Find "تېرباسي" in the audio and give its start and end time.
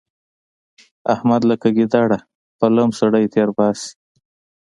3.35-3.91